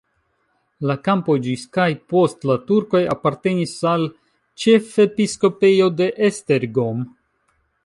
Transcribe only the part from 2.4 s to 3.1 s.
la turkoj